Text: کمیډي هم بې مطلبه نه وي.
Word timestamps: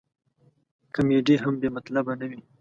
کمیډي 0.93 1.35
هم 1.43 1.53
بې 1.61 1.69
مطلبه 1.75 2.13
نه 2.19 2.25
وي. 2.29 2.39